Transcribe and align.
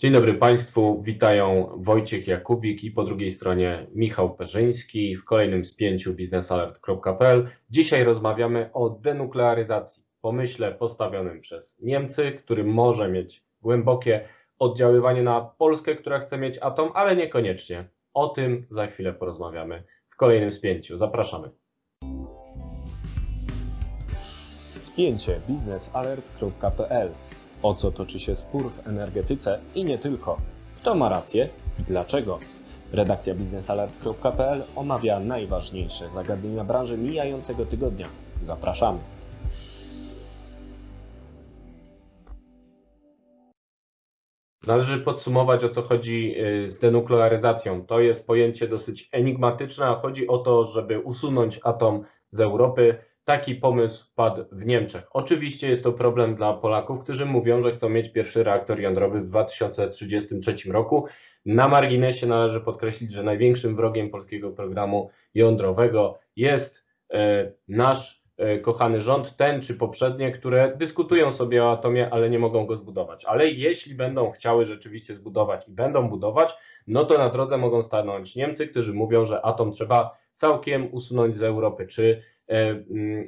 Dzień 0.00 0.12
dobry 0.12 0.34
Państwu, 0.34 1.02
witają 1.02 1.70
Wojciech 1.76 2.26
Jakubik 2.26 2.84
i 2.84 2.90
po 2.90 3.04
drugiej 3.04 3.30
stronie 3.30 3.86
Michał 3.94 4.34
Perzyński 4.34 5.16
w 5.16 5.24
kolejnym 5.24 5.64
spięciu 5.64 6.14
biznesalert.pl. 6.14 7.48
Dzisiaj 7.70 8.04
rozmawiamy 8.04 8.70
o 8.72 8.90
denuklearyzacji, 8.90 10.04
pomyśle 10.20 10.74
postawionym 10.74 11.40
przez 11.40 11.76
Niemcy, 11.80 12.32
który 12.32 12.64
może 12.64 13.08
mieć 13.08 13.44
głębokie 13.62 14.28
oddziaływanie 14.58 15.22
na 15.22 15.40
Polskę, 15.40 15.94
która 15.94 16.18
chce 16.18 16.38
mieć 16.38 16.58
atom, 16.58 16.90
ale 16.94 17.16
niekoniecznie. 17.16 17.84
O 18.14 18.28
tym 18.28 18.66
za 18.70 18.86
chwilę 18.86 19.12
porozmawiamy 19.12 19.82
w 20.08 20.16
kolejnym 20.16 20.52
spięciu. 20.52 20.96
Zapraszamy. 20.96 21.50
Spięcie 24.78 25.40
biznesalert.pl 25.48 27.10
o 27.62 27.74
co 27.74 27.90
toczy 27.90 28.18
się 28.18 28.36
spór 28.36 28.70
w 28.72 28.88
energetyce 28.88 29.58
i 29.74 29.84
nie 29.84 29.98
tylko. 29.98 30.38
Kto 30.76 30.94
ma 30.94 31.08
rację 31.08 31.48
i 31.80 31.82
dlaczego? 31.82 32.38
Redakcja 32.92 33.34
biznesalert.pl 33.34 34.64
omawia 34.76 35.20
najważniejsze 35.20 36.10
zagadnienia 36.10 36.64
branży 36.64 36.98
mijającego 36.98 37.66
tygodnia. 37.66 38.08
Zapraszamy. 38.42 38.98
Należy 44.66 44.98
podsumować, 44.98 45.64
o 45.64 45.68
co 45.68 45.82
chodzi 45.82 46.34
y, 46.40 46.68
z 46.68 46.78
denuklearyzacją. 46.78 47.86
To 47.86 48.00
jest 48.00 48.26
pojęcie 48.26 48.68
dosyć 48.68 49.08
enigmatyczne, 49.12 49.86
a 49.86 49.94
chodzi 49.94 50.28
o 50.28 50.38
to, 50.38 50.64
żeby 50.64 51.00
usunąć 51.00 51.60
atom 51.62 52.04
z 52.30 52.40
Europy. 52.40 52.98
Taki 53.28 53.54
pomysł 53.54 54.04
padł 54.14 54.44
w 54.52 54.66
Niemczech. 54.66 55.06
Oczywiście 55.10 55.68
jest 55.68 55.82
to 55.82 55.92
problem 55.92 56.34
dla 56.34 56.54
Polaków, 56.54 57.00
którzy 57.00 57.26
mówią, 57.26 57.62
że 57.62 57.72
chcą 57.72 57.88
mieć 57.88 58.12
pierwszy 58.12 58.44
reaktor 58.44 58.80
jądrowy 58.80 59.20
w 59.20 59.26
2033 59.26 60.72
roku. 60.72 61.06
Na 61.46 61.68
marginesie 61.68 62.26
należy 62.26 62.60
podkreślić, 62.60 63.12
że 63.12 63.22
największym 63.22 63.76
wrogiem 63.76 64.10
polskiego 64.10 64.50
programu 64.50 65.10
jądrowego 65.34 66.18
jest 66.36 66.86
e, 67.12 67.52
nasz 67.68 68.22
e, 68.36 68.58
kochany 68.58 69.00
rząd, 69.00 69.36
ten 69.36 69.60
czy 69.60 69.74
poprzednie, 69.74 70.32
które 70.32 70.76
dyskutują 70.76 71.32
sobie 71.32 71.64
o 71.64 71.72
atomie, 71.72 72.10
ale 72.10 72.30
nie 72.30 72.38
mogą 72.38 72.66
go 72.66 72.76
zbudować. 72.76 73.24
Ale 73.24 73.48
jeśli 73.48 73.94
będą 73.94 74.30
chciały 74.30 74.64
rzeczywiście 74.64 75.14
zbudować 75.14 75.68
i 75.68 75.72
będą 75.72 76.08
budować, 76.08 76.54
no 76.86 77.04
to 77.04 77.18
na 77.18 77.30
drodze 77.30 77.58
mogą 77.58 77.82
stanąć 77.82 78.36
Niemcy, 78.36 78.66
którzy 78.66 78.94
mówią, 78.94 79.26
że 79.26 79.42
atom 79.42 79.72
trzeba 79.72 80.18
całkiem 80.34 80.94
usunąć 80.94 81.36
z 81.36 81.42
Europy. 81.42 81.86
Czy 81.86 82.22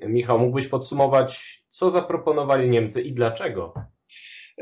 Michał, 0.09 0.39
mógłbyś 0.39 0.67
podsumować, 0.67 1.63
co 1.71 1.91
zaproponowali 1.91 2.71
Niemcy 2.71 3.01
i 3.01 3.13
dlaczego? 3.13 3.75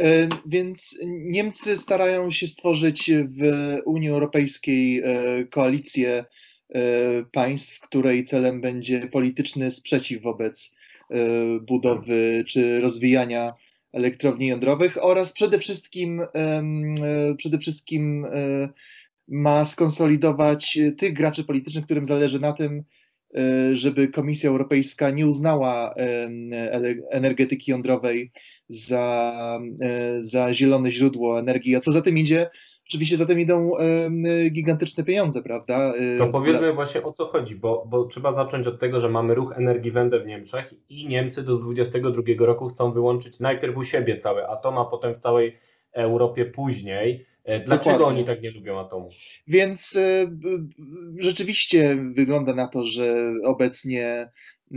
E, 0.00 0.28
więc 0.46 0.98
Niemcy 1.06 1.76
starają 1.76 2.30
się 2.30 2.48
stworzyć 2.48 3.10
w 3.12 3.42
Unii 3.84 4.08
Europejskiej 4.08 5.02
e, 5.04 5.44
koalicję 5.44 6.24
państw, 7.32 7.80
której 7.80 8.24
celem 8.24 8.60
będzie 8.60 9.06
polityczny 9.06 9.70
sprzeciw 9.70 10.22
wobec 10.22 10.76
budowy 11.62 12.44
czy 12.46 12.80
rozwijania 12.80 13.54
elektrowni 13.92 14.46
jądrowych 14.46 15.04
oraz 15.04 15.32
przede 15.32 15.58
wszystkim, 15.58 16.22
przede 17.36 17.58
wszystkim 17.58 18.26
ma 19.28 19.64
skonsolidować 19.64 20.78
tych 20.98 21.12
graczy 21.12 21.44
politycznych, 21.44 21.84
którym 21.84 22.04
zależy 22.04 22.40
na 22.40 22.52
tym, 22.52 22.84
E, 22.84 22.97
żeby 23.72 24.08
Komisja 24.08 24.50
Europejska 24.50 25.10
nie 25.10 25.26
uznała 25.26 25.94
energetyki 27.10 27.70
jądrowej 27.70 28.32
za, 28.68 29.58
e, 29.80 30.22
za 30.22 30.54
zielone 30.54 30.90
źródło 30.90 31.38
energii, 31.38 31.76
a 31.76 31.80
co 31.80 31.92
za 31.92 32.02
tym 32.02 32.18
idzie, 32.18 32.50
oczywiście 32.88 33.16
za 33.16 33.26
tym 33.26 33.40
idą 33.40 33.70
gigantyczne 34.50 35.04
pieniądze, 35.04 35.42
prawda? 35.42 35.92
E, 35.94 36.18
to 36.18 36.26
powiedzmy 36.26 36.72
właśnie 36.72 37.02
o 37.02 37.12
co 37.12 37.26
chodzi, 37.26 37.56
bo, 37.56 37.86
bo 37.88 38.04
trzeba 38.04 38.32
zacząć 38.32 38.66
od 38.66 38.80
tego, 38.80 39.00
że 39.00 39.08
mamy 39.08 39.34
ruch 39.34 39.52
Energiewende 39.56 40.20
w 40.20 40.26
Niemczech 40.26 40.74
i 40.88 41.08
Niemcy 41.08 41.42
do 41.42 41.56
2022 41.56 42.46
roku 42.46 42.68
chcą 42.68 42.92
wyłączyć 42.92 43.40
najpierw 43.40 43.76
u 43.76 43.84
siebie 43.84 44.18
cały 44.18 44.48
atom, 44.48 44.78
a 44.78 44.84
potem 44.84 45.14
w 45.14 45.18
całej 45.18 45.56
Europie 45.92 46.44
później. 46.44 47.26
E, 47.48 47.60
dlaczego 47.60 47.98
Dokładnie. 47.98 48.18
oni 48.18 48.26
tak 48.26 48.42
nie 48.42 48.50
lubią 48.50 48.80
atomu? 48.80 49.10
Więc 49.46 49.96
y, 49.96 50.30
rzeczywiście 51.18 51.96
wygląda 52.12 52.54
na 52.54 52.68
to, 52.68 52.84
że 52.84 53.32
obecnie 53.44 54.28
y, 54.72 54.76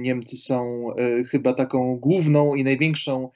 Niemcy 0.00 0.36
są 0.36 0.86
chyba 1.30 1.52
taką 1.52 1.96
główną 1.96 2.54
i 2.54 2.64
największą 2.64 3.30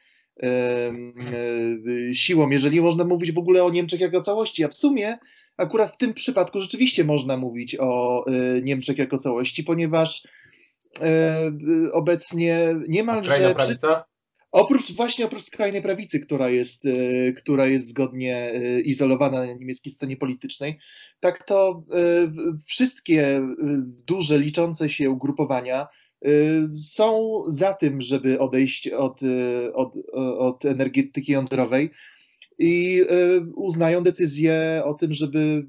siłą, 2.12 2.50
jeżeli 2.50 2.80
można 2.80 3.04
mówić 3.04 3.32
w 3.32 3.38
ogóle 3.38 3.64
o 3.64 3.70
Niemczech 3.70 4.00
jako 4.00 4.20
całości, 4.20 4.64
a 4.64 4.68
w 4.68 4.74
sumie 4.74 5.18
akurat 5.56 5.94
w 5.94 5.96
tym 5.96 6.14
przypadku 6.14 6.60
rzeczywiście 6.60 7.04
można 7.04 7.36
mówić 7.36 7.76
o 7.80 8.24
Niemczech 8.62 8.98
jako 8.98 9.18
całości, 9.18 9.64
ponieważ 9.64 10.28
obecnie 11.92 12.74
niemalże... 12.88 13.54
Prawica? 13.54 14.04
Oprócz 14.52 14.92
właśnie 14.92 15.24
oprócz 15.24 15.42
skrajnej 15.42 15.82
prawicy, 15.82 16.20
która 16.20 16.48
jest, 16.48 16.84
e, 16.86 17.32
która 17.32 17.66
jest 17.66 17.88
zgodnie 17.88 18.36
e, 18.36 18.80
izolowana 18.80 19.38
na 19.38 19.46
niemieckiej 19.46 19.92
scenie 19.92 20.16
politycznej, 20.16 20.78
tak 21.20 21.44
to 21.44 21.84
e, 21.92 22.02
wszystkie 22.64 23.42
duże, 24.06 24.38
liczące 24.38 24.88
się 24.88 25.10
ugrupowania 25.10 25.88
są 26.74 27.42
za 27.48 27.74
tym, 27.74 28.00
żeby 28.00 28.40
odejść 28.40 28.88
od, 28.88 29.20
od, 29.74 29.92
od 30.38 30.64
energetyki 30.64 31.32
jądrowej 31.32 31.90
i 32.58 33.04
uznają 33.54 34.02
decyzję 34.02 34.82
o 34.84 34.94
tym, 34.94 35.12
żeby, 35.12 35.66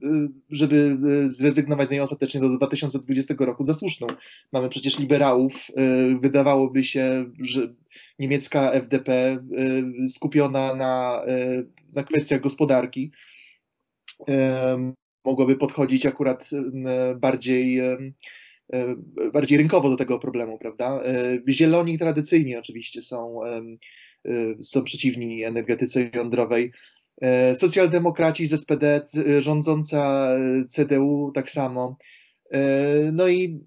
żeby 0.49 0.97
zrezygnować 1.27 1.87
z 1.87 1.91
niej 1.91 1.99
ostatecznie 1.99 2.41
do 2.41 2.49
2020 2.49 3.35
roku 3.39 3.65
za 3.65 3.73
słuszną. 3.73 4.07
Mamy 4.53 4.69
przecież 4.69 4.99
liberałów, 4.99 5.67
wydawałoby 6.21 6.83
się, 6.83 7.31
że 7.39 7.73
niemiecka 8.19 8.71
FDP 8.71 9.37
skupiona 10.09 10.75
na, 10.75 11.23
na 11.93 12.03
kwestiach 12.03 12.41
gospodarki 12.41 13.11
mogłaby 15.25 15.55
podchodzić 15.55 16.05
akurat 16.05 16.49
bardziej, 17.17 17.81
bardziej 19.33 19.57
rynkowo 19.57 19.89
do 19.89 19.95
tego 19.95 20.19
problemu, 20.19 20.57
prawda? 20.57 21.03
Zieloni 21.49 21.99
tradycyjnie 21.99 22.59
oczywiście 22.59 23.01
są, 23.01 23.39
są 24.63 24.83
przeciwni 24.83 25.43
energetyce 25.43 26.09
jądrowej. 26.13 26.71
Socjaldemokraci 27.53 28.47
z 28.47 28.61
SPD, 28.61 29.01
rządząca 29.39 30.29
CDU 30.69 31.31
tak 31.35 31.49
samo. 31.49 31.97
No 33.13 33.27
i 33.27 33.59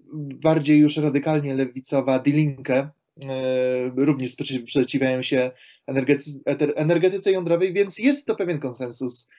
bardziej 0.43 0.79
już 0.79 0.97
radykalnie 0.97 1.53
lewicowa 1.53 2.19
Die 2.19 2.33
Linke, 2.33 2.89
E, 3.29 3.91
również 3.95 4.31
sprzeciwiają 4.31 5.21
się 5.21 5.51
energetyce, 6.75 7.31
jądrowej, 7.31 7.73
więc 7.73 7.99
jest 7.99 8.27
to 8.27 8.35
pewien 8.35 8.59
konsensus. 8.59 9.29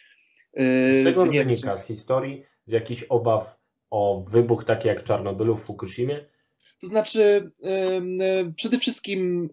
E, 0.55 0.63
z 1.01 1.05
czego 1.05 1.27
wynika? 1.27 1.77
Z 1.77 1.87
historii, 1.87 2.45
z 2.67 2.73
jakichś 2.73 3.05
obaw 3.09 3.57
o 3.91 4.25
wybuch 4.31 4.65
taki 4.65 4.89
jak 4.89 5.01
w 5.03 5.05
Czarnobylu, 5.05 5.57
w 5.57 5.65
Fukushimie? 5.65 6.27
To 6.81 6.87
znaczy, 6.87 7.51
e, 7.65 8.53
przede 8.57 8.79
wszystkim 8.79 9.49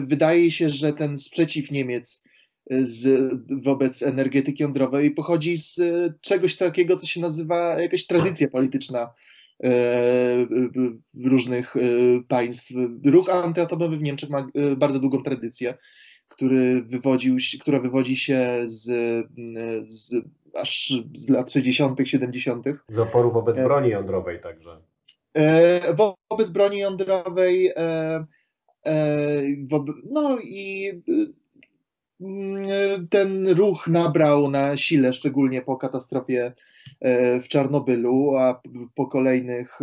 wydaje 0.00 0.50
się, 0.50 0.68
że 0.68 0.92
ten 0.92 1.18
sprzeciw 1.18 1.70
Niemiec 1.70 2.22
z, 2.70 3.30
wobec 3.62 4.02
energetyki 4.02 4.62
jądrowej 4.62 5.10
pochodzi 5.10 5.56
z 5.56 5.80
czegoś 6.20 6.56
takiego, 6.56 6.96
co 6.96 7.06
się 7.06 7.20
nazywa 7.20 7.80
jakaś 7.80 8.06
tradycja 8.06 8.48
polityczna 8.48 9.10
E, 9.62 10.46
różnych 11.24 11.76
e, 11.76 11.80
państw. 12.28 12.72
Ruch 13.04 13.28
antyatomowy 13.30 13.96
w 13.96 14.02
Niemczech 14.02 14.30
ma 14.30 14.46
e, 14.54 14.76
bardzo 14.76 15.00
długą 15.00 15.22
tradycję, 15.22 15.74
który 16.28 16.82
wywodził, 16.82 17.36
która 17.60 17.80
wywodzi 17.80 18.16
się 18.16 18.60
z, 18.64 18.86
z 19.88 20.14
aż 20.54 20.92
z 21.14 21.28
lat 21.28 21.52
60., 21.52 21.98
70. 22.04 22.64
Z 22.88 22.98
oporu 22.98 23.32
wobec 23.32 23.56
broni 23.56 23.90
jądrowej 23.90 24.40
także. 24.40 24.80
Wobec 26.30 26.50
broni 26.50 26.78
jądrowej, 26.78 27.72
no 30.10 30.38
i 30.42 30.92
ten 33.10 33.48
ruch 33.48 33.88
nabrał 33.88 34.50
na 34.50 34.76
sile, 34.76 35.12
szczególnie 35.12 35.62
po 35.62 35.76
katastrofie 35.76 36.52
e, 37.00 37.40
w 37.40 37.48
Czarnobylu, 37.48 38.36
a 38.36 38.62
po 38.94 39.06
kolejnych 39.06 39.78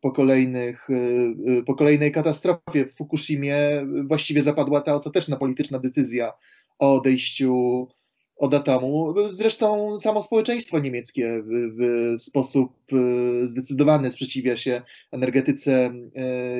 po, 0.00 0.10
kolejnych, 0.10 0.88
e, 0.90 1.62
po 1.62 1.74
kolejnej 1.74 2.12
katastrofie 2.12 2.86
w 2.86 2.96
Fukushimie 2.96 3.58
właściwie 4.04 4.42
zapadła 4.42 4.80
ta 4.80 4.94
ostateczna 4.94 5.36
polityczna 5.36 5.78
decyzja 5.78 6.32
o 6.78 6.94
odejściu 6.94 7.88
od 8.36 8.54
atomu. 8.54 9.14
Zresztą 9.26 9.96
samo 9.96 10.22
społeczeństwo 10.22 10.78
niemieckie 10.78 11.42
w, 11.42 11.76
w, 11.78 12.22
sposób 12.22 12.72
e, 12.92 13.46
zdecydowany 13.46 14.10
sprzeciwia 14.10 14.56
się 14.56 14.82
energetyce 15.12 15.94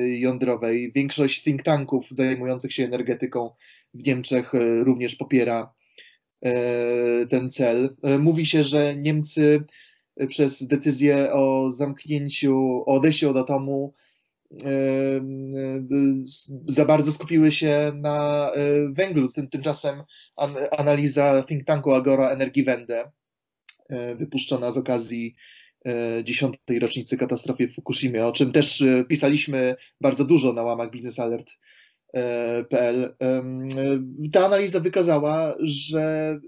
jądrowej. 0.05 0.91
Większość 0.91 1.43
think 1.43 1.63
tanków 1.63 2.05
zajmujących 2.11 2.73
się 2.73 2.83
energetyką 2.83 3.49
w 3.93 4.07
Niemczech 4.07 4.55
e, 4.55 4.83
również 4.83 5.15
popiera 5.15 5.73
ten 7.29 7.49
cel. 7.49 7.95
Mówi 8.19 8.45
się, 8.45 8.63
że 8.63 8.95
Niemcy 8.95 9.63
przez 10.27 10.67
decyzję 10.67 11.33
o 11.33 11.69
zamknięciu, 11.69 12.83
o 12.85 12.85
odejściu 12.85 13.29
od 13.29 13.37
atomu 13.37 13.93
za 16.67 16.85
bardzo 16.85 17.11
skupiły 17.11 17.51
się 17.51 17.91
na 17.95 18.51
węglu. 18.89 19.29
Tymczasem 19.51 20.03
analiza 20.71 21.43
think 21.43 21.63
tanku 21.63 21.91
Agora 21.91 22.29
Energiewende 22.29 23.11
wypuszczona 24.15 24.71
z 24.71 24.77
okazji 24.77 25.35
dziesiątej 26.23 26.79
rocznicy 26.79 27.17
katastrofy 27.17 27.67
w 27.67 27.75
Fukushimie, 27.75 28.25
o 28.25 28.31
czym 28.31 28.51
też 28.51 28.83
pisaliśmy 29.09 29.75
bardzo 30.01 30.25
dużo 30.25 30.53
na 30.53 30.63
łamach 30.63 30.91
Business 30.91 31.19
Alert 31.19 31.51
PL. 32.69 33.15
Ta 34.31 34.45
analiza 34.45 34.79
wykazała, 34.79 35.55
że 35.59 36.39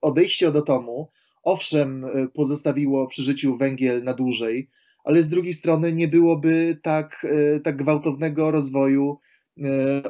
odejście 0.00 0.48
od 0.48 0.56
atomu 0.56 1.08
owszem 1.42 2.06
pozostawiło 2.34 3.06
przy 3.06 3.22
życiu 3.22 3.56
węgiel 3.56 4.04
na 4.04 4.14
dłużej, 4.14 4.68
ale 5.08 5.22
z 5.22 5.28
drugiej 5.28 5.54
strony 5.54 5.92
nie 5.92 6.08
byłoby 6.08 6.78
tak, 6.82 7.26
tak 7.64 7.76
gwałtownego 7.76 8.50
rozwoju 8.50 9.18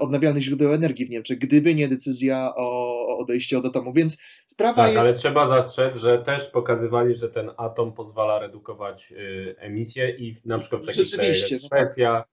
odnawialnych 0.01 0.43
źródeł 0.43 0.73
energii 0.73 1.07
w 1.07 1.11
Niemczech, 1.11 1.39
gdyby 1.39 1.75
nie 1.75 1.89
decyzja 1.89 2.53
o 2.57 3.19
odejściu 3.19 3.59
od 3.59 3.67
atomu. 3.67 3.93
Więc 3.93 4.19
sprawa 4.47 4.77
tak, 4.77 4.87
jest. 4.87 4.99
ale 4.99 5.15
trzeba 5.15 5.49
zastrzec, 5.49 5.97
że 5.97 6.19
też 6.19 6.47
pokazywali, 6.47 7.15
że 7.15 7.29
ten 7.29 7.51
atom 7.57 7.93
pozwala 7.93 8.39
redukować 8.39 9.13
emisje 9.57 10.11
i 10.11 10.37
na 10.45 10.59
przykład 10.59 10.83
w 10.83 10.87
takich 10.87 11.11
krajach 11.11 11.51
jak 11.51 11.61
Szwecja 11.61 12.25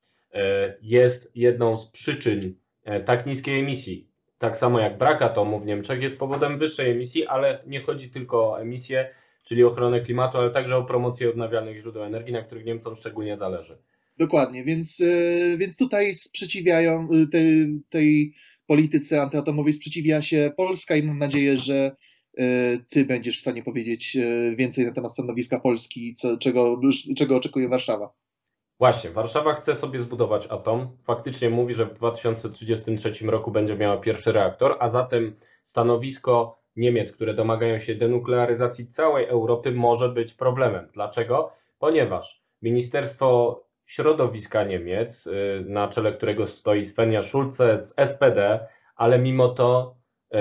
jest 0.82 1.32
jedną 1.36 1.78
z 1.78 1.88
przyczyn 1.88 2.56
tak 3.06 3.26
niskiej 3.26 3.60
emisji. 3.60 4.08
Tak 4.38 4.58
samo 4.58 4.80
jak 4.80 4.98
brak 4.98 5.22
atomu 5.22 5.60
w 5.60 5.66
Niemczech 5.66 6.02
jest 6.02 6.20
powodem 6.20 6.60
wyższej 6.60 6.92
emisji, 6.92 7.26
ale 7.26 7.64
nie 7.68 7.82
chodzi 7.82 8.10
tylko 8.10 8.52
o 8.52 8.62
emisję, 8.62 9.10
czyli 9.46 9.64
ochronę 9.64 10.02
klimatu, 10.02 10.38
ale 10.38 10.52
także 10.52 10.78
o 10.78 10.84
promocję 10.84 11.30
odnawialnych 11.30 11.80
źródeł 11.80 12.04
energii, 12.04 12.34
na 12.34 12.42
których 12.42 12.66
Niemcom 12.66 12.96
szczególnie 12.96 13.38
zależy. 13.38 13.78
Dokładnie, 14.18 14.64
więc, 14.64 15.04
więc 15.58 15.78
tutaj 15.78 16.14
sprzeciwiają 16.14 17.08
tej, 17.32 17.80
tej 17.90 18.34
polityce 18.68 19.22
antyatomowej 19.22 19.74
sprzeciwia 19.74 20.22
się 20.22 20.52
Polska 20.58 20.96
i 20.96 21.04
mam 21.04 21.18
nadzieję, 21.18 21.58
że 21.58 21.96
ty 22.90 23.06
będziesz 23.06 23.38
w 23.38 23.42
stanie 23.42 23.64
powiedzieć 23.64 24.18
więcej 24.58 24.86
na 24.86 24.94
temat 24.94 25.14
stanowiska 25.14 25.60
Polski, 25.60 26.16
co, 26.16 26.38
czego, 26.38 26.82
czego 27.18 27.36
oczekuje 27.36 27.70
Warszawa. 27.70 28.14
Właśnie, 28.80 29.10
Warszawa 29.10 29.54
chce 29.54 29.76
sobie 29.76 30.02
zbudować 30.02 30.48
atom. 30.50 30.98
Faktycznie 31.04 31.50
mówi, 31.50 31.74
że 31.74 31.86
w 31.86 31.94
2033 31.94 33.26
roku 33.26 33.52
będzie 33.52 33.76
miała 33.76 33.98
pierwszy 33.98 34.32
reaktor, 34.32 34.78
a 34.80 34.90
zatem 34.90 35.36
stanowisko 35.64 36.62
Niemiec, 36.76 37.12
które 37.12 37.34
domagają 37.34 37.80
się 37.80 37.96
denuklearyzacji 37.96 38.88
całej 38.88 39.26
Europy, 39.26 39.72
może 39.72 40.10
być 40.10 40.34
problemem. 40.34 40.88
Dlaczego? 40.94 41.52
Ponieważ 41.80 42.42
Ministerstwo 42.62 43.62
Środowiska 43.86 44.64
Niemiec, 44.64 45.28
y, 45.28 45.64
na 45.68 45.88
czele 45.88 46.14
którego 46.14 46.48
stoi 46.48 46.86
Svenja 46.86 47.24
Schulze 47.24 47.82
z 47.82 47.94
SPD, 48.10 48.68
ale 48.96 49.20
mimo 49.20 49.50
to 49.50 49.96
y, 50.34 50.38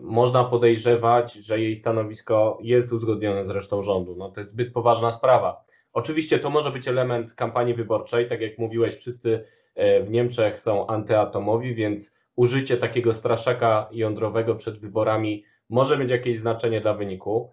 można 0.00 0.44
podejrzewać, 0.44 1.32
że 1.32 1.60
jej 1.60 1.76
stanowisko 1.76 2.58
jest 2.62 2.92
uzgodnione 2.92 3.44
z 3.44 3.50
resztą 3.50 3.82
rządu. 3.82 4.16
No 4.16 4.30
to 4.30 4.40
jest 4.40 4.50
zbyt 4.50 4.72
poważna 4.72 5.12
sprawa. 5.12 5.64
Oczywiście 5.92 6.38
to 6.38 6.50
może 6.50 6.70
być 6.70 6.88
element 6.88 7.34
kampanii 7.34 7.74
wyborczej, 7.74 8.28
tak 8.28 8.40
jak 8.40 8.58
mówiłeś, 8.58 8.94
wszyscy 8.94 9.44
w 10.04 10.10
Niemczech 10.10 10.60
są 10.60 10.86
antyatomowi, 10.86 11.74
więc 11.74 12.14
użycie 12.36 12.76
takiego 12.76 13.12
straszaka 13.12 13.88
jądrowego 13.92 14.54
przed 14.54 14.78
wyborami 14.78 15.44
może 15.70 15.98
mieć 15.98 16.10
jakieś 16.10 16.38
znaczenie 16.38 16.80
dla 16.80 16.94
wyniku. 16.94 17.52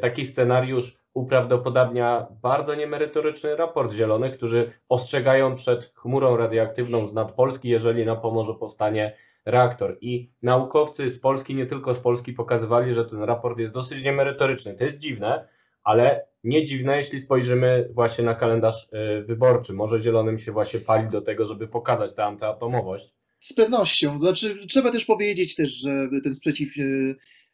Taki 0.00 0.26
scenariusz 0.26 0.98
uprawdopodobnia 1.14 2.26
bardzo 2.42 2.74
niemerytoryczny 2.74 3.56
raport 3.56 3.92
Zielonych, 3.92 4.36
którzy 4.36 4.72
ostrzegają 4.88 5.54
przed 5.54 5.92
chmurą 5.94 6.36
radioaktywną 6.36 7.06
z 7.08 7.14
nad 7.14 7.32
Polski, 7.32 7.68
jeżeli 7.68 8.06
na 8.06 8.16
Pomorzu 8.16 8.54
powstanie 8.54 9.16
reaktor. 9.46 9.98
I 10.00 10.30
naukowcy 10.42 11.10
z 11.10 11.20
Polski, 11.20 11.54
nie 11.54 11.66
tylko 11.66 11.94
z 11.94 11.98
Polski, 11.98 12.32
pokazywali, 12.32 12.94
że 12.94 13.04
ten 13.04 13.22
raport 13.22 13.58
jest 13.58 13.74
dosyć 13.74 14.04
niemerytoryczny. 14.04 14.74
To 14.74 14.84
jest 14.84 14.98
dziwne, 14.98 15.48
ale 15.84 16.26
nie 16.44 16.64
dziwne, 16.64 16.96
jeśli 16.96 17.20
spojrzymy 17.20 17.88
właśnie 17.94 18.24
na 18.24 18.34
kalendarz 18.34 18.88
wyborczy. 19.24 19.72
Może 19.72 20.02
Zielonym 20.02 20.38
się 20.38 20.52
właśnie 20.52 20.80
pali 20.80 21.08
do 21.08 21.22
tego, 21.22 21.44
żeby 21.44 21.68
pokazać 21.68 22.14
tę 22.14 22.24
antyatomowość. 22.24 23.14
Z 23.38 23.52
pewnością. 23.52 24.20
Znaczy, 24.20 24.66
trzeba 24.66 24.90
też 24.90 25.04
powiedzieć 25.04 25.56
też, 25.56 25.70
że 25.70 25.90
ten 26.24 26.34
sprzeciw 26.34 26.74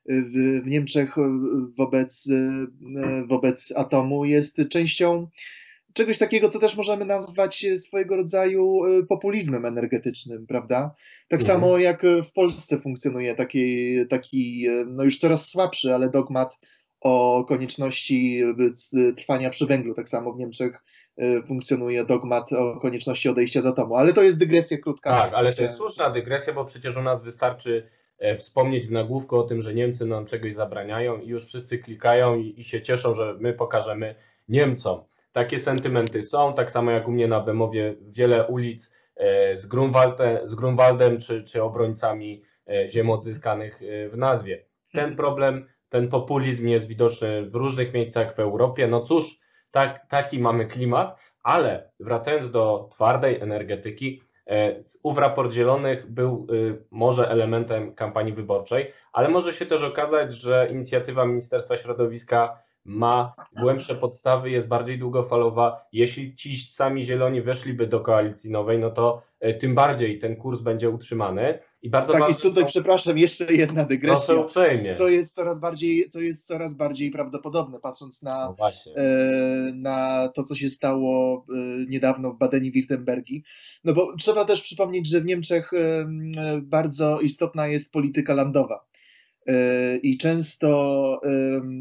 w, 0.09 0.67
Niemczech 0.67 1.15
wobec, 1.77 2.29
wobec 3.27 3.73
atomu 3.77 4.25
jest 4.25 4.61
częścią 4.71 5.29
czegoś 5.93 6.19
takiego, 6.19 6.49
co 6.49 6.59
też 6.59 6.77
możemy 6.77 7.05
nazwać 7.05 7.67
swojego 7.77 8.17
rodzaju 8.17 8.81
populizmem 9.09 9.67
energetycznym, 9.67 10.47
prawda? 10.47 10.95
Tak 11.29 11.41
mhm. 11.41 11.61
samo 11.61 11.79
jak 11.79 12.03
w 12.29 12.33
Polsce 12.33 12.81
funkcjonuje 12.81 13.35
taki, 13.35 13.97
taki 14.07 14.67
no 14.87 15.05
już 15.05 15.19
coraz 15.19 15.49
słabszy, 15.49 15.95
ale 15.95 16.11
dogmat 16.11 16.59
o 17.01 17.45
konieczności 17.49 18.43
trwania 19.17 19.51
przy 19.51 19.67
węglu. 19.67 19.95
Tak 19.95 20.09
samo 20.09 20.33
w 20.33 20.39
Niemczech 20.39 20.85
funkcjonuje 21.47 22.05
dogmat 22.05 22.53
o 22.53 22.81
konieczności 22.81 23.29
odejścia 23.29 23.61
z 23.61 23.67
atomu. 23.67 23.97
Ale 23.97 24.13
to 24.13 24.23
jest 24.23 24.39
dygresja 24.39 24.79
krótka. 24.79 25.11
Tak, 25.11 25.35
ale 25.35 25.55
to 25.55 25.63
jest 25.63 25.77
słuszna 25.77 26.11
dygresja, 26.11 26.53
bo 26.53 26.65
przecież 26.65 26.97
u 26.97 27.03
nas 27.03 27.23
wystarczy 27.23 27.89
wspomnieć 28.39 28.87
w 28.87 28.91
nagłówku 28.91 29.39
o 29.39 29.43
tym, 29.43 29.63
że 29.63 29.75
Niemcy 29.75 30.07
nam 30.07 30.27
czegoś 30.27 30.55
zabraniają 30.55 31.21
i 31.21 31.29
już 31.29 31.47
wszyscy 31.47 31.79
klikają 31.79 32.37
i, 32.37 32.61
i 32.61 32.65
się 32.65 32.83
cieszą, 32.83 33.15
że 33.15 33.37
my 33.41 33.53
pokażemy 33.53 34.15
Niemcom. 34.49 35.01
Takie 35.33 35.59
sentymenty 35.59 36.23
są, 36.23 36.55
tak 36.55 36.71
samo 36.71 36.91
jak 36.91 37.09
u 37.09 37.11
mnie 37.11 37.29
na 37.29 37.41
Bemowie 37.41 37.95
wiele 38.01 38.47
ulic 38.47 38.93
z, 39.55 39.67
Grunwaldem, 39.67 40.49
z 40.49 40.55
Grunwaldem 40.55 41.21
czy, 41.21 41.45
czy 41.45 41.63
obrońcami 41.63 42.43
ziem 42.89 43.11
odzyskanych 43.11 43.81
w 44.11 44.17
nazwie. 44.17 44.65
Ten 44.93 45.17
problem, 45.17 45.69
ten 45.89 46.09
populizm 46.09 46.69
jest 46.69 46.89
widoczny 46.89 47.51
w 47.51 47.55
różnych 47.55 47.95
miejscach 47.95 48.37
w 48.37 48.41
Europie. 48.41 48.87
No 48.87 49.01
cóż, 49.01 49.39
tak, 49.71 50.07
taki 50.09 50.39
mamy 50.39 50.67
klimat, 50.67 51.21
ale 51.43 51.91
wracając 52.01 52.51
do 52.51 52.89
twardej 52.93 53.41
energetyki, 53.41 54.23
Ów 55.03 55.19
raport 55.19 55.53
Zielonych 55.53 56.11
był 56.11 56.47
może 56.91 57.31
elementem 57.31 57.95
kampanii 57.95 58.33
wyborczej, 58.33 58.93
ale 59.13 59.29
może 59.29 59.53
się 59.53 59.67
też 59.67 59.83
okazać, 59.83 60.33
że 60.33 60.69
inicjatywa 60.71 61.25
Ministerstwa 61.25 61.77
Środowiska 61.77 62.63
ma 62.89 63.35
głębsze 63.61 63.95
podstawy, 63.95 64.51
jest 64.51 64.69
bardziej 64.69 64.99
długofalowa. 64.99 65.87
Jeśli 65.93 66.35
ci 66.35 66.59
sami 66.59 67.05
zieloni 67.05 67.43
weszliby 67.43 67.87
do 67.87 68.01
koalicji 68.01 68.51
nowej, 68.51 68.79
no 68.79 68.91
to 68.91 69.23
tym 69.61 69.75
bardziej 69.75 70.19
ten 70.19 70.37
kurs 70.37 70.61
będzie 70.61 70.91
utrzymany. 70.91 71.59
I 71.83 71.91
bardzo 71.91 72.13
tak, 72.13 72.31
i 72.31 72.35
tutaj, 72.35 72.63
są... 72.63 72.67
przepraszam, 72.67 73.19
jeszcze 73.19 73.55
jedna 73.55 73.85
dygresja. 73.85 74.17
Proszę 74.27 74.41
uprzejmie. 74.41 74.95
Co 74.95 75.09
jest 75.09 75.35
coraz 75.35 75.61
bardziej, 75.61 76.09
co 76.09 76.21
jest 76.21 76.47
coraz 76.47 76.75
bardziej 76.75 77.11
prawdopodobne, 77.11 77.81
patrząc 77.81 78.23
na, 78.23 78.55
no 78.59 78.69
e, 78.97 79.73
na 79.75 80.29
to, 80.35 80.43
co 80.43 80.55
się 80.57 80.69
stało 80.69 81.45
e, 81.49 81.55
niedawno 81.89 82.33
w 82.33 82.39
Badeni-Württembergi. 82.39 83.43
No 83.85 83.93
bo 83.93 84.17
trzeba 84.17 84.45
też 84.45 84.63
przypomnieć, 84.63 85.09
że 85.09 85.21
w 85.21 85.25
Niemczech 85.25 85.73
e, 85.73 86.07
bardzo 86.63 87.21
istotna 87.21 87.67
jest 87.67 87.93
polityka 87.93 88.35
landowa. 88.35 88.88
E, 89.49 89.97
I 89.97 90.19
często 90.19 91.21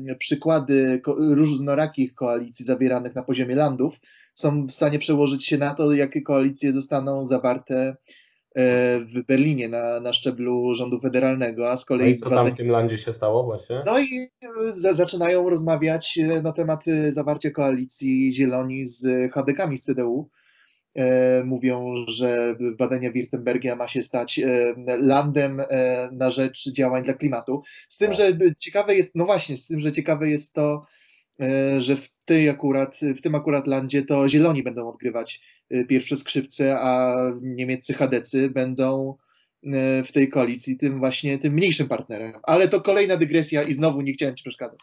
e, 0.10 0.16
przykłady 0.16 1.02
różnorakich 1.18 2.14
koalicji 2.14 2.66
zawieranych 2.66 3.16
na 3.16 3.24
poziomie 3.24 3.56
landów 3.56 4.00
są 4.34 4.66
w 4.66 4.72
stanie 4.72 5.00
przełożyć 5.00 5.46
się 5.46 5.58
na 5.58 5.76
to, 5.76 5.94
jakie 5.94 6.22
koalicje 6.22 6.72
zostaną 6.72 7.26
zawarte 7.26 7.96
E, 8.58 9.00
w 9.00 9.26
Berlinie 9.26 9.70
na, 9.70 10.00
na 10.00 10.14
szczeblu 10.14 10.76
rządu 10.76 11.00
federalnego, 11.00 11.72
a 11.72 11.78
z 11.78 11.86
kolei... 11.86 12.10
No 12.10 12.16
i 12.16 12.20
co 12.20 12.30
tam 12.30 12.52
w 12.54 12.58
tym 12.58 12.70
landzie 12.70 12.98
się 12.98 13.14
stało 13.14 13.44
właśnie? 13.44 13.84
No 13.86 14.00
i 14.00 14.30
za, 14.68 14.94
zaczynają 14.94 15.50
rozmawiać 15.50 16.20
e, 16.22 16.42
na 16.42 16.52
temat 16.52 16.86
zawarcia 17.10 17.52
koalicji 17.52 18.34
Zieloni 18.34 18.86
z 18.86 19.32
HDK-ami 19.34 19.78
z 19.78 19.84
CDU. 19.84 20.30
E, 20.98 21.44
mówią, 21.44 21.96
że 22.08 22.56
badania 22.78 23.12
Wirtembergia 23.12 23.76
ma 23.76 23.88
się 23.88 24.04
stać 24.04 24.40
landem 24.86 25.62
na 26.12 26.32
rzecz 26.32 26.70
działań 26.70 27.04
dla 27.04 27.14
klimatu. 27.14 27.64
Z 27.90 27.98
tym, 27.98 28.08
tak. 28.08 28.18
że 28.18 28.38
ciekawe 28.58 28.96
jest, 28.96 29.16
no 29.16 29.26
właśnie, 29.26 29.58
z 29.58 29.68
tym, 29.68 29.80
że 29.80 29.92
ciekawe 29.92 30.30
jest 30.30 30.54
to, 30.54 30.86
że 31.78 31.96
w, 31.96 32.10
tej 32.26 32.50
akurat, 32.50 33.00
w 33.18 33.22
tym 33.22 33.36
akurat 33.36 33.68
landzie 33.68 34.02
to 34.02 34.30
zieloni 34.30 34.64
będą 34.64 34.90
odgrywać 34.90 35.42
pierwsze 35.88 36.16
skrzypce, 36.16 36.80
a 36.80 37.16
niemieccy 37.42 37.94
chadecy 37.94 38.50
będą 38.50 39.16
w 40.04 40.12
tej 40.14 40.30
koalicji 40.30 40.78
tym 40.78 41.00
właśnie 41.00 41.38
tym 41.38 41.54
mniejszym 41.54 41.88
partnerem. 41.88 42.34
Ale 42.44 42.68
to 42.68 42.82
kolejna 42.82 43.18
dygresja 43.18 43.64
i 43.64 43.74
znowu 43.74 44.02
nie 44.02 44.14
chciałem 44.14 44.36
ci 44.36 44.44
przeszkadzać. 44.44 44.80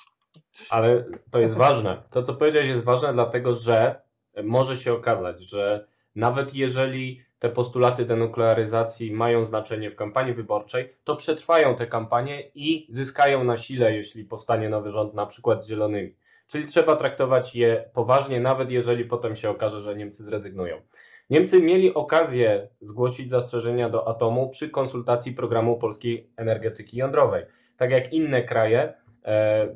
Ale 0.71 1.05
to 1.31 1.39
jest 1.39 1.55
ważne. 1.55 2.03
To, 2.11 2.23
co 2.23 2.35
powiedziałeś, 2.35 2.69
jest 2.69 2.85
ważne, 2.85 3.13
dlatego 3.13 3.55
że 3.55 4.01
może 4.45 4.77
się 4.77 4.93
okazać, 4.93 5.43
że 5.43 5.87
nawet 6.15 6.55
jeżeli 6.55 7.25
te 7.39 7.51
postulaty 7.51 8.05
denuklearyzacji 8.05 9.13
mają 9.13 9.45
znaczenie 9.45 9.91
w 9.91 9.97
kampanii 9.97 10.35
wyborczej, 10.35 10.95
to 11.05 11.17
przetrwają 11.17 11.77
te 11.77 11.87
kampanie 11.87 12.51
i 12.55 12.87
zyskają 12.89 13.45
na 13.45 13.57
sile, 13.57 13.97
jeśli 13.97 14.25
powstanie 14.25 14.69
nowy 14.69 14.91
rząd, 14.91 15.15
na 15.15 15.27
przykład 15.27 15.65
z 15.65 15.69
Zielonymi. 15.69 16.15
Czyli 16.47 16.67
trzeba 16.67 16.97
traktować 16.97 17.55
je 17.55 17.85
poważnie, 17.95 18.41
nawet 18.41 18.71
jeżeli 18.71 19.05
potem 19.05 19.37
się 19.37 19.51
okaże, 19.51 19.81
że 19.81 19.97
Niemcy 19.97 20.25
zrezygnują. 20.25 20.81
Niemcy 21.31 21.61
mieli 21.61 21.95
okazję 21.95 22.69
zgłosić 22.81 23.31
zastrzeżenia 23.31 23.91
do 23.91 24.09
atomu 24.09 24.49
przy 24.49 24.71
konsultacji 24.71 25.33
programu 25.33 25.79
polskiej 25.79 26.31
energetyki 26.37 26.97
jądrowej. 26.97 27.45
Tak 27.77 27.91
jak 27.91 28.13
inne 28.13 28.43
kraje 28.43 28.95
e, 29.25 29.67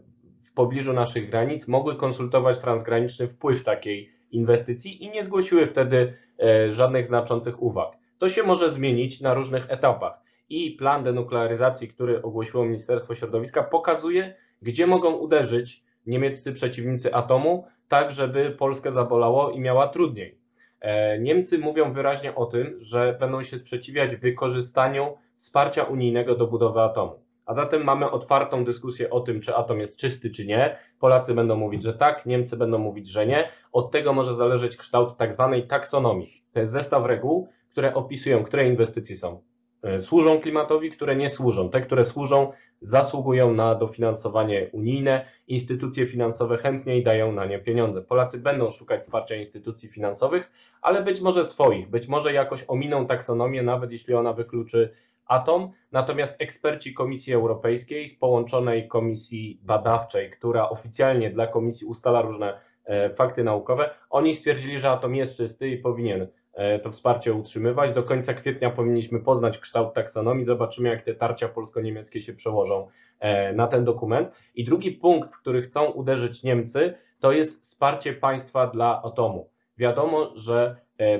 w 0.44 0.52
pobliżu 0.54 0.92
naszych 0.92 1.30
granic 1.30 1.68
mogły 1.68 1.96
konsultować 1.96 2.58
transgraniczny 2.58 3.28
wpływ 3.28 3.64
takiej 3.64 4.17
inwestycji 4.32 5.04
i 5.04 5.10
nie 5.10 5.24
zgłosiły 5.24 5.66
wtedy 5.66 6.14
e, 6.42 6.72
żadnych 6.72 7.06
znaczących 7.06 7.62
uwag. 7.62 7.92
To 8.18 8.28
się 8.28 8.42
może 8.42 8.70
zmienić 8.70 9.20
na 9.20 9.34
różnych 9.34 9.70
etapach 9.70 10.22
i 10.48 10.70
plan 10.70 11.04
denuklearyzacji, 11.04 11.88
który 11.88 12.22
ogłosiło 12.22 12.64
Ministerstwo 12.64 13.14
Środowiska, 13.14 13.62
pokazuje, 13.62 14.34
gdzie 14.62 14.86
mogą 14.86 15.12
uderzyć 15.14 15.84
niemieccy 16.06 16.52
przeciwnicy 16.52 17.14
atomu, 17.14 17.66
tak 17.88 18.10
żeby 18.10 18.50
Polskę 18.50 18.92
zabolało 18.92 19.50
i 19.50 19.60
miała 19.60 19.88
trudniej. 19.88 20.38
E, 20.80 21.18
Niemcy 21.18 21.58
mówią 21.58 21.92
wyraźnie 21.92 22.34
o 22.34 22.46
tym, 22.46 22.76
że 22.80 23.16
będą 23.20 23.42
się 23.42 23.58
sprzeciwiać 23.58 24.16
wykorzystaniu 24.16 25.16
wsparcia 25.36 25.84
unijnego 25.84 26.34
do 26.34 26.46
budowy 26.46 26.80
atomu. 26.80 27.27
A 27.48 27.54
zatem 27.54 27.84
mamy 27.84 28.10
otwartą 28.10 28.64
dyskusję 28.64 29.10
o 29.10 29.20
tym, 29.20 29.40
czy 29.40 29.56
atom 29.56 29.80
jest 29.80 29.96
czysty, 29.96 30.30
czy 30.30 30.46
nie. 30.46 30.78
Polacy 31.00 31.34
będą 31.34 31.56
mówić, 31.56 31.82
że 31.82 31.94
tak, 31.94 32.26
Niemcy 32.26 32.56
będą 32.56 32.78
mówić, 32.78 33.08
że 33.08 33.26
nie. 33.26 33.48
Od 33.72 33.90
tego 33.90 34.12
może 34.12 34.34
zależeć 34.34 34.76
kształt 34.76 35.16
tak 35.16 35.32
zwanej 35.32 35.66
taksonomii. 35.66 36.42
To 36.52 36.60
jest 36.60 36.72
zestaw 36.72 37.06
reguł, 37.06 37.48
które 37.70 37.94
opisują, 37.94 38.44
które 38.44 38.68
inwestycje 38.68 39.16
są 39.16 39.42
e, 39.82 40.00
służą 40.00 40.40
klimatowi, 40.40 40.90
które 40.90 41.16
nie 41.16 41.30
służą. 41.30 41.70
Te, 41.70 41.80
które 41.80 42.04
służą, 42.04 42.52
zasługują 42.80 43.54
na 43.54 43.74
dofinansowanie 43.74 44.70
unijne. 44.72 45.24
Instytucje 45.46 46.06
finansowe 46.06 46.56
chętniej 46.56 47.04
dają 47.04 47.32
na 47.32 47.46
nie 47.46 47.58
pieniądze. 47.58 48.02
Polacy 48.02 48.38
będą 48.38 48.70
szukać 48.70 49.00
wsparcia 49.00 49.36
instytucji 49.36 49.88
finansowych, 49.88 50.50
ale 50.82 51.02
być 51.02 51.20
może 51.20 51.44
swoich, 51.44 51.90
być 51.90 52.08
może 52.08 52.32
jakoś 52.32 52.64
ominą 52.68 53.06
taksonomię, 53.06 53.62
nawet 53.62 53.92
jeśli 53.92 54.14
ona 54.14 54.32
wykluczy 54.32 54.94
atom. 55.28 55.72
Natomiast 55.92 56.36
eksperci 56.38 56.94
Komisji 56.94 57.34
Europejskiej 57.34 58.08
z 58.08 58.18
połączonej 58.18 58.88
komisji 58.88 59.60
badawczej, 59.62 60.30
która 60.30 60.68
oficjalnie 60.68 61.30
dla 61.30 61.46
komisji 61.46 61.86
ustala 61.86 62.22
różne 62.22 62.60
e, 62.84 63.10
fakty 63.10 63.44
naukowe, 63.44 63.90
oni 64.10 64.34
stwierdzili, 64.34 64.78
że 64.78 64.90
atom 64.90 65.14
jest 65.14 65.36
czysty 65.36 65.68
i 65.68 65.78
powinien 65.78 66.28
e, 66.52 66.78
to 66.78 66.90
wsparcie 66.90 67.34
utrzymywać. 67.34 67.92
Do 67.92 68.02
końca 68.02 68.34
kwietnia 68.34 68.70
powinniśmy 68.70 69.20
poznać 69.20 69.58
kształt 69.58 69.94
taksonomii. 69.94 70.46
Zobaczymy, 70.46 70.88
jak 70.88 71.02
te 71.02 71.14
tarcia 71.14 71.48
polsko-niemieckie 71.48 72.20
się 72.20 72.32
przełożą 72.32 72.88
e, 73.20 73.52
na 73.52 73.66
ten 73.66 73.84
dokument. 73.84 74.30
I 74.54 74.64
drugi 74.64 74.92
punkt, 74.92 75.34
w 75.34 75.40
który 75.40 75.62
chcą 75.62 75.84
uderzyć 75.84 76.42
Niemcy, 76.42 76.94
to 77.20 77.32
jest 77.32 77.62
wsparcie 77.62 78.12
państwa 78.12 78.66
dla 78.66 79.02
atomu. 79.02 79.50
Wiadomo, 79.78 80.30
że 80.34 80.76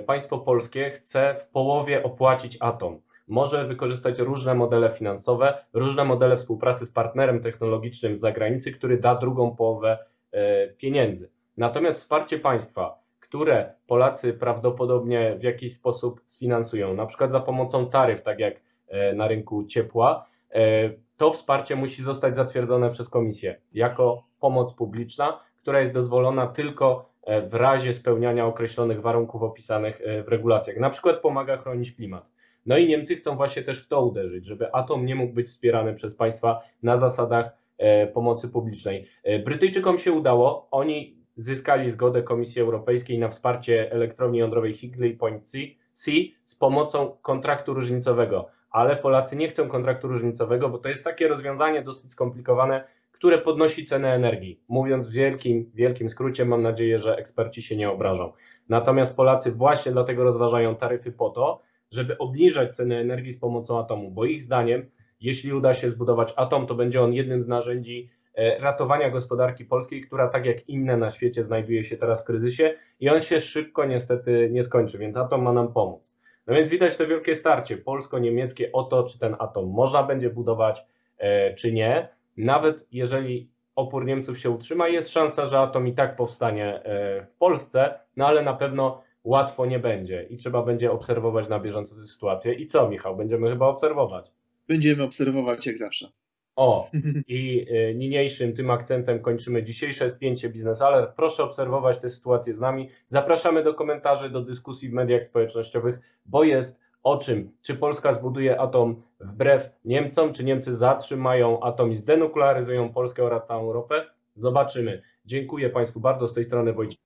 państwo 0.06 0.38
polskie 0.38 0.90
chce 0.90 1.36
w 1.40 1.52
połowie 1.52 2.02
opłacić 2.02 2.56
atom 2.60 3.00
może 3.28 3.64
wykorzystać 3.64 4.18
różne 4.18 4.54
modele 4.54 4.90
finansowe, 4.90 5.64
różne 5.72 6.04
modele 6.04 6.36
współpracy 6.36 6.86
z 6.86 6.90
partnerem 6.90 7.42
technologicznym 7.42 8.16
z 8.16 8.20
zagranicy, 8.20 8.72
który 8.72 8.98
da 8.98 9.14
drugą 9.14 9.56
połowę 9.56 9.98
e, 10.32 10.68
pieniędzy. 10.68 11.30
Natomiast 11.56 11.98
wsparcie 11.98 12.38
państwa, 12.38 12.98
które 13.20 13.72
Polacy 13.86 14.32
prawdopodobnie 14.32 15.36
w 15.38 15.42
jakiś 15.42 15.74
sposób 15.74 16.20
sfinansują, 16.26 16.94
na 16.94 17.06
przykład 17.06 17.30
za 17.30 17.40
pomocą 17.40 17.90
taryf, 17.90 18.22
tak 18.22 18.38
jak 18.38 18.60
e, 18.88 19.12
na 19.12 19.28
rynku 19.28 19.64
ciepła, 19.64 20.26
e, 20.50 20.90
to 21.16 21.32
wsparcie 21.32 21.76
musi 21.76 22.02
zostać 22.02 22.36
zatwierdzone 22.36 22.90
przez 22.90 23.08
komisję 23.08 23.60
jako 23.72 24.24
pomoc 24.40 24.74
publiczna, 24.74 25.40
która 25.56 25.80
jest 25.80 25.92
dozwolona 25.92 26.46
tylko 26.46 27.08
w 27.50 27.54
razie 27.54 27.94
spełniania 27.94 28.46
określonych 28.46 29.00
warunków 29.00 29.42
opisanych 29.42 30.02
w 30.24 30.28
regulacjach. 30.28 30.76
Na 30.76 30.90
przykład 30.90 31.20
pomaga 31.20 31.56
chronić 31.56 31.92
klimat. 31.92 32.37
No 32.68 32.78
i 32.78 32.88
Niemcy 32.88 33.16
chcą 33.16 33.36
właśnie 33.36 33.62
też 33.62 33.84
w 33.84 33.88
to 33.88 34.04
uderzyć, 34.04 34.46
żeby 34.46 34.74
atom 34.74 35.06
nie 35.06 35.14
mógł 35.14 35.32
być 35.34 35.46
wspierany 35.46 35.94
przez 35.94 36.14
państwa 36.14 36.60
na 36.82 36.96
zasadach 36.96 37.56
e, 37.78 38.06
pomocy 38.06 38.48
publicznej. 38.48 39.08
E, 39.24 39.38
Brytyjczykom 39.38 39.98
się 39.98 40.12
udało, 40.12 40.68
oni 40.70 41.16
zyskali 41.36 41.90
zgodę 41.90 42.22
Komisji 42.22 42.62
Europejskiej 42.62 43.18
na 43.18 43.28
wsparcie 43.28 43.92
elektrowni 43.92 44.38
jądrowej 44.38 44.74
Hinkley 44.74 45.16
Point 45.16 45.50
C, 45.50 45.58
C 45.92 46.10
z 46.44 46.56
pomocą 46.56 47.16
kontraktu 47.22 47.74
różnicowego, 47.74 48.48
ale 48.70 48.96
Polacy 48.96 49.36
nie 49.36 49.48
chcą 49.48 49.68
kontraktu 49.68 50.08
różnicowego, 50.08 50.68
bo 50.68 50.78
to 50.78 50.88
jest 50.88 51.04
takie 51.04 51.28
rozwiązanie 51.28 51.82
dosyć 51.82 52.12
skomplikowane, 52.12 52.84
które 53.12 53.38
podnosi 53.38 53.84
cenę 53.84 54.14
energii. 54.14 54.60
Mówiąc 54.68 55.08
w 55.08 55.12
wielkim, 55.12 55.70
wielkim 55.74 56.10
skrócie, 56.10 56.44
mam 56.44 56.62
nadzieję, 56.62 56.98
że 56.98 57.16
eksperci 57.16 57.62
się 57.62 57.76
nie 57.76 57.90
obrażą. 57.90 58.32
Natomiast 58.68 59.16
Polacy 59.16 59.52
właśnie 59.52 59.92
dlatego 59.92 60.24
rozważają 60.24 60.76
taryfy 60.76 61.12
po 61.12 61.30
to, 61.30 61.67
żeby 61.90 62.18
obniżać 62.18 62.76
ceny 62.76 62.96
energii 62.96 63.32
z 63.32 63.40
pomocą 63.40 63.78
atomu, 63.78 64.10
bo 64.10 64.24
ich 64.24 64.42
zdaniem, 64.42 64.90
jeśli 65.20 65.52
uda 65.52 65.74
się 65.74 65.90
zbudować 65.90 66.32
atom, 66.36 66.66
to 66.66 66.74
będzie 66.74 67.02
on 67.02 67.12
jednym 67.12 67.42
z 67.42 67.48
narzędzi 67.48 68.10
e, 68.34 68.58
ratowania 68.58 69.10
gospodarki 69.10 69.64
polskiej, 69.64 70.02
która 70.02 70.28
tak 70.28 70.46
jak 70.46 70.68
inne 70.68 70.96
na 70.96 71.10
świecie 71.10 71.44
znajduje 71.44 71.84
się 71.84 71.96
teraz 71.96 72.22
w 72.22 72.24
kryzysie 72.24 72.74
i 73.00 73.08
on 73.08 73.22
się 73.22 73.40
szybko 73.40 73.84
niestety 73.84 74.48
nie 74.52 74.64
skończy, 74.64 74.98
więc 74.98 75.16
atom 75.16 75.42
ma 75.42 75.52
nam 75.52 75.72
pomóc. 75.72 76.18
No 76.46 76.54
więc 76.54 76.68
widać 76.68 76.96
to 76.96 77.06
wielkie 77.06 77.36
starcie 77.36 77.76
polsko-niemieckie 77.76 78.72
o 78.72 78.82
to, 78.82 79.02
czy 79.02 79.18
ten 79.18 79.36
atom 79.38 79.70
można 79.70 80.02
będzie 80.02 80.30
budować, 80.30 80.84
e, 81.18 81.54
czy 81.54 81.72
nie. 81.72 82.08
Nawet 82.36 82.86
jeżeli 82.92 83.50
opór 83.76 84.04
Niemców 84.04 84.38
się 84.38 84.50
utrzyma, 84.50 84.88
jest 84.88 85.10
szansa, 85.10 85.46
że 85.46 85.58
atom 85.58 85.86
i 85.88 85.92
tak 85.92 86.16
powstanie 86.16 86.82
e, 86.82 87.22
w 87.22 87.34
Polsce, 87.38 87.98
no 88.16 88.26
ale 88.26 88.42
na 88.42 88.54
pewno 88.54 89.02
łatwo 89.24 89.66
nie 89.66 89.78
będzie 89.78 90.26
i 90.30 90.36
trzeba 90.36 90.62
będzie 90.62 90.92
obserwować 90.92 91.48
na 91.48 91.60
bieżąco 91.60 91.94
tę 91.94 92.04
sytuację. 92.04 92.52
I 92.52 92.66
co, 92.66 92.88
Michał, 92.88 93.16
będziemy 93.16 93.50
chyba 93.50 93.66
obserwować? 93.66 94.32
Będziemy 94.68 95.02
obserwować 95.02 95.66
jak 95.66 95.78
zawsze. 95.78 96.08
O, 96.56 96.90
i 97.28 97.66
y, 97.70 97.94
niniejszym 97.94 98.52
tym 98.52 98.70
akcentem 98.70 99.20
kończymy 99.20 99.62
dzisiejsze 99.62 100.10
spięcie 100.10 100.48
Biznes 100.48 100.82
Alert. 100.82 101.16
Proszę 101.16 101.44
obserwować 101.44 101.98
tę 101.98 102.08
sytuację 102.10 102.54
z 102.54 102.60
nami. 102.60 102.88
Zapraszamy 103.08 103.62
do 103.64 103.74
komentarzy, 103.74 104.30
do 104.30 104.40
dyskusji 104.40 104.88
w 104.88 104.92
mediach 104.92 105.24
społecznościowych, 105.24 106.00
bo 106.26 106.44
jest 106.44 106.78
o 107.02 107.16
czym. 107.16 107.52
Czy 107.62 107.74
Polska 107.74 108.14
zbuduje 108.14 108.60
atom 108.60 109.02
wbrew 109.20 109.70
Niemcom, 109.84 110.32
czy 110.32 110.44
Niemcy 110.44 110.74
zatrzymają 110.74 111.60
atom 111.62 111.92
i 111.92 111.96
zdenuklearyzują 111.96 112.92
Polskę 112.92 113.24
oraz 113.24 113.46
całą 113.46 113.62
Europę? 113.62 114.06
Zobaczymy. 114.34 115.02
Dziękuję 115.24 115.70
Państwu 115.70 116.00
bardzo. 116.00 116.28
Z 116.28 116.34
tej 116.34 116.44
strony 116.44 116.72
Wojciech 116.72 116.98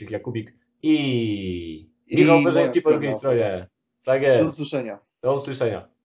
Jakubik 0.00 0.59
i 0.82 1.90
Michał 2.12 2.42
Berzeński 2.42 2.82
po 2.82 2.90
drugiej 2.90 3.12
stronie. 3.12 3.68
Tak 4.04 4.22
jest. 4.22 4.44
Do 4.44 4.48
usłyszenia. 4.50 4.98
Do 5.22 5.34
usłyszenia. 5.34 5.88